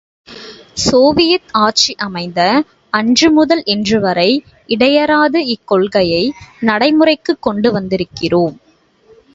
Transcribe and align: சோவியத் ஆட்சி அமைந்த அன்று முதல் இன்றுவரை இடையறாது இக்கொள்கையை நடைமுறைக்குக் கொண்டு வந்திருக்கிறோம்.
சோவியத் 0.83 1.49
ஆட்சி 1.51 1.95
அமைந்த 1.95 2.39
அன்று 2.93 3.31
முதல் 3.31 3.63
இன்றுவரை 3.65 4.43
இடையறாது 4.67 5.39
இக்கொள்கையை 5.47 6.23
நடைமுறைக்குக் 6.59 7.41
கொண்டு 7.41 7.79
வந்திருக்கிறோம். 7.79 8.57